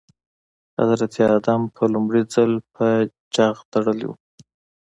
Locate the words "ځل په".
2.33-2.85